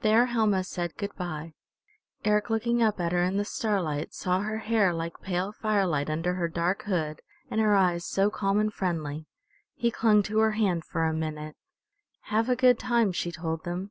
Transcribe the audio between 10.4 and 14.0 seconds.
hand for a minute. "Have a good time," she told them.